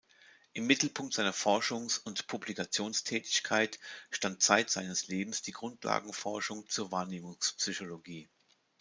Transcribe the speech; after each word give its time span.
Im 0.53 0.65
Mittelpunkt 0.65 1.13
seiner 1.13 1.31
Forschungs- 1.31 1.99
und 1.99 2.25
Publikationstätigkeit 2.25 3.77
stand 4.09 4.41
zeit 4.41 4.71
seines 4.71 5.09
Lebens 5.09 5.43
die 5.43 5.51
Grundlagenforschung 5.51 6.67
zur 6.69 6.91
Wahrnehmungspsychologie. 6.91 8.27